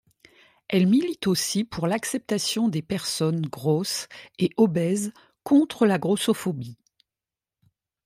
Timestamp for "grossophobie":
5.99-6.79